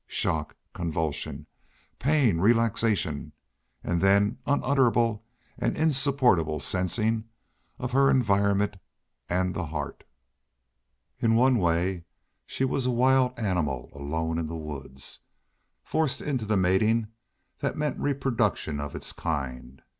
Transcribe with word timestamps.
Shock, 0.07 0.55
convulsion, 0.73 1.45
pain, 1.99 2.39
relaxation, 2.39 3.33
and 3.83 4.01
then 4.01 4.39
unutterable 4.47 5.23
and 5.59 5.77
insupportable 5.77 6.59
sensing 6.59 7.25
of 7.77 7.91
her 7.91 8.09
environment 8.09 8.77
and 9.29 9.53
the 9.53 9.67
heart! 9.67 10.03
In 11.19 11.35
one 11.35 11.59
way 11.59 12.05
she 12.47 12.65
was 12.65 12.87
a 12.87 12.89
wild 12.89 13.37
animal 13.37 13.91
alone 13.93 14.39
in 14.39 14.47
the 14.47 14.55
woods, 14.57 15.19
forced 15.83 16.19
into 16.19 16.45
the 16.47 16.57
mating 16.57 17.09
that 17.59 17.77
meant 17.77 17.99
reproduction 17.99 18.79
of 18.79 18.95
its 18.95 19.11
kind. 19.11 19.83